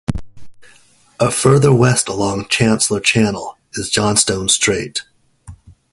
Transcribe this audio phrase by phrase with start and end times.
[1.19, 5.03] A further west along Chancellor Channel is Johnstone Strait.